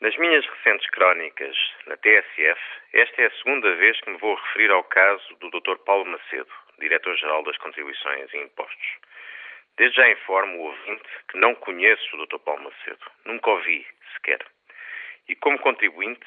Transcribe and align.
Nas 0.00 0.16
minhas 0.16 0.46
recentes 0.46 0.88
crónicas 0.90 1.56
na 1.88 1.96
TSF, 1.96 2.60
esta 2.92 3.20
é 3.20 3.26
a 3.26 3.30
segunda 3.42 3.74
vez 3.74 4.00
que 4.00 4.10
me 4.10 4.18
vou 4.18 4.36
referir 4.36 4.70
ao 4.70 4.84
caso 4.84 5.34
do 5.40 5.50
Dr. 5.50 5.76
Paulo 5.84 6.06
Macedo, 6.06 6.48
Diretor-Geral 6.78 7.42
das 7.42 7.58
Contribuições 7.58 8.32
e 8.32 8.36
Impostos. 8.36 8.86
Desde 9.76 9.96
já 9.96 10.08
informo 10.08 10.56
o 10.56 10.66
ouvinte 10.66 11.08
que 11.28 11.38
não 11.38 11.52
conheço 11.56 12.14
o 12.14 12.26
Dr. 12.26 12.38
Paulo 12.38 12.62
Macedo, 12.62 13.10
nunca 13.24 13.50
o 13.50 13.60
vi 13.62 13.84
sequer. 14.14 14.38
E 15.28 15.34
como 15.34 15.58
contribuinte, 15.58 16.26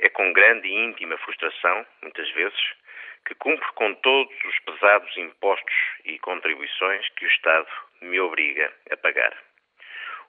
é 0.00 0.10
com 0.10 0.30
grande 0.34 0.68
e 0.68 0.74
íntima 0.74 1.16
frustração, 1.16 1.86
muitas 2.02 2.30
vezes, 2.32 2.60
que 3.26 3.34
cumpro 3.36 3.72
com 3.72 3.94
todos 3.94 4.36
os 4.44 4.58
pesados 4.60 5.16
impostos 5.16 5.76
e 6.04 6.18
contribuições 6.18 7.08
que 7.16 7.24
o 7.24 7.28
Estado 7.28 7.68
me 8.02 8.20
obriga 8.20 8.70
a 8.90 8.98
pagar. 8.98 9.47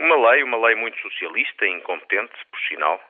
Uma 0.00 0.30
lei, 0.30 0.42
uma 0.42 0.66
lei 0.66 0.74
muito 0.74 0.98
socialista 1.00 1.66
e 1.66 1.70
incompetente, 1.70 2.32
por 2.50 2.60
sinal, 2.68 3.00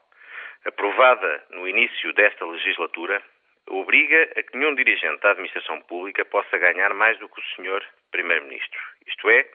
aprovada 0.65 1.45
no 1.51 1.67
início 1.67 2.13
desta 2.13 2.45
legislatura, 2.45 3.23
obriga 3.69 4.23
a 4.37 4.43
que 4.43 4.57
nenhum 4.57 4.75
dirigente 4.75 5.21
da 5.23 5.31
administração 5.31 5.81
pública 5.83 6.25
possa 6.25 6.59
ganhar 6.59 6.93
mais 6.95 7.19
do 7.19 7.29
que 7.29 7.41
o 7.41 7.45
senhor 7.57 7.85
Primeiro-Ministro, 8.11 8.81
isto 9.07 9.31
é, 9.31 9.49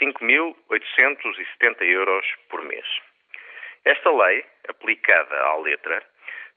5.870 0.00 1.82
euros 1.82 2.26
por 2.48 2.62
mês. 2.62 2.86
Esta 3.84 4.10
lei, 4.10 4.44
aplicada 4.68 5.36
à 5.42 5.56
letra, 5.56 6.02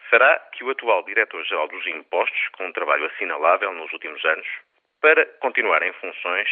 fará 0.09 0.39
que 0.53 0.63
o 0.63 0.69
atual 0.69 1.03
Diretor-Geral 1.03 1.67
dos 1.67 1.85
Impostos, 1.87 2.47
com 2.49 2.67
um 2.67 2.71
trabalho 2.71 3.05
assinalável 3.07 3.73
nos 3.73 3.91
últimos 3.91 4.23
anos, 4.23 4.47
para 5.01 5.25
continuar 5.39 5.81
em 5.83 5.93
funções, 5.93 6.49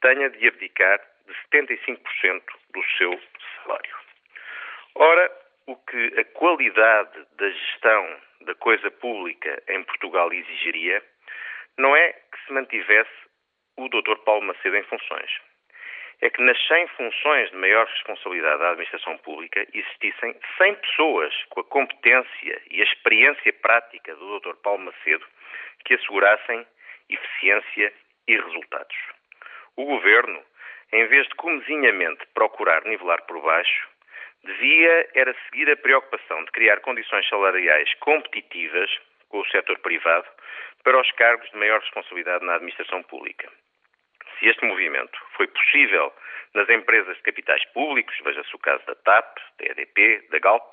tenha 0.00 0.28
de 0.30 0.48
abdicar 0.48 1.00
de 1.30 1.58
75% 1.58 2.42
do 2.72 2.84
seu 2.96 3.20
salário. 3.62 3.96
Ora, 4.94 5.30
o 5.66 5.76
que 5.76 6.20
a 6.20 6.24
qualidade 6.24 7.26
da 7.36 7.48
gestão 7.48 8.16
da 8.42 8.54
coisa 8.56 8.90
pública 8.90 9.62
em 9.68 9.82
Portugal 9.84 10.32
exigiria 10.32 11.02
não 11.78 11.94
é 11.94 12.12
que 12.12 12.46
se 12.46 12.52
mantivesse 12.52 13.10
o 13.76 13.88
Dr. 13.88 14.16
Paulo 14.24 14.42
Macedo 14.42 14.76
em 14.76 14.82
funções. 14.84 15.30
É 16.22 16.28
que 16.28 16.42
nas 16.42 16.58
100 16.66 16.88
funções 16.88 17.50
de 17.50 17.56
maior 17.56 17.86
responsabilidade 17.86 18.58
da 18.58 18.70
administração 18.70 19.16
pública 19.18 19.66
existissem 19.72 20.34
100 20.58 20.74
pessoas 20.74 21.34
com 21.48 21.60
a 21.60 21.64
competência 21.64 22.62
e 22.70 22.80
a 22.82 22.84
experiência 22.84 23.52
prática 23.54 24.14
do 24.16 24.40
Dr. 24.40 24.54
Paulo 24.56 24.84
Macedo 24.84 25.26
que 25.84 25.94
assegurassem 25.94 26.66
eficiência 27.08 27.92
e 28.28 28.36
resultados. 28.36 28.96
O 29.76 29.84
governo, 29.84 30.42
em 30.92 31.06
vez 31.06 31.26
de 31.28 31.34
comezinhamente 31.36 32.26
procurar 32.34 32.84
nivelar 32.84 33.22
por 33.26 33.40
baixo, 33.40 33.88
devia 34.44 35.08
era 35.14 35.34
seguir 35.44 35.70
a 35.70 35.76
preocupação 35.76 36.44
de 36.44 36.50
criar 36.50 36.80
condições 36.80 37.28
salariais 37.28 37.92
competitivas 38.00 38.90
com 39.28 39.40
o 39.40 39.46
setor 39.46 39.78
privado 39.78 40.26
para 40.82 41.00
os 41.00 41.10
cargos 41.12 41.48
de 41.50 41.56
maior 41.56 41.80
responsabilidade 41.80 42.44
na 42.44 42.54
administração 42.54 43.02
pública. 43.04 43.48
Se 44.38 44.48
este 44.48 44.64
movimento 44.64 45.18
foi 45.36 45.46
possível 45.46 46.12
nas 46.54 46.68
empresas 46.68 47.16
de 47.18 47.22
capitais 47.22 47.64
públicos, 47.72 48.16
veja-se 48.24 48.56
o 48.56 48.58
caso 48.58 48.84
da 48.86 48.94
TAP, 48.94 49.38
da 49.58 49.66
EDP, 49.66 50.26
da 50.30 50.38
Galp, 50.38 50.72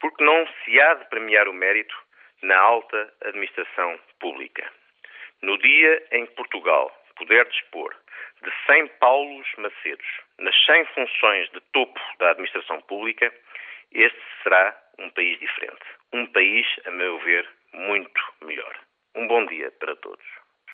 porque 0.00 0.24
não 0.24 0.46
se 0.64 0.80
há 0.80 0.94
de 0.94 1.04
premiar 1.08 1.48
o 1.48 1.52
mérito 1.52 1.94
na 2.42 2.58
alta 2.58 3.12
administração 3.22 4.00
pública. 4.18 4.68
No 5.42 5.58
dia 5.58 6.02
em 6.12 6.26
que 6.26 6.34
Portugal 6.34 6.90
puder 7.16 7.44
dispor 7.46 7.94
de 8.46 8.52
100 8.66 8.86
Paulos 9.00 9.46
Macedos 9.58 10.06
nas 10.38 10.54
100 10.66 10.84
funções 10.94 11.50
de 11.50 11.60
topo 11.72 12.00
da 12.20 12.30
administração 12.30 12.80
pública, 12.82 13.32
este 13.92 14.20
será 14.42 14.76
um 14.98 15.10
país 15.10 15.38
diferente. 15.40 15.84
Um 16.12 16.26
país, 16.26 16.66
a 16.86 16.90
meu 16.92 17.18
ver, 17.18 17.48